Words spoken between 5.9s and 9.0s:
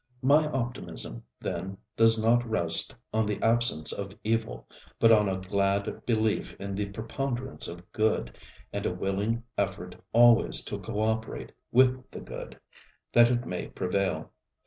belief in the preponderance of good and a